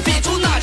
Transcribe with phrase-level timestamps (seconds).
[0.00, 0.53] 别出那。